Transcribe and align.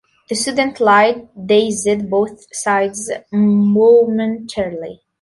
The 0.29 0.33
sudden 0.35 0.73
light 0.79 1.27
dazed 1.45 2.09
both 2.09 2.47
sides 2.55 3.11
momentarily. 3.31 4.99